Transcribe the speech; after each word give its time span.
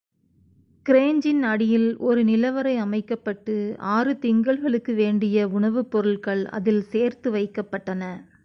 கிரேஞ்சின் 0.85 1.43
அடியில் 1.43 1.97
ஒரு 1.99 2.23
நிலவறை 2.23 2.77
அமைக்கப்பட்டு, 2.77 3.55
ஆறு 3.89 4.17
திங்கள்களுக்கு 4.21 4.95
வேண்டிய 4.95 5.47
உணவுப் 5.49 5.91
பொருள்கள் 5.91 6.45
அதில் 6.51 6.83
சேர்த்து 6.83 7.31
வைக்கப்பட்டன. 7.31 8.03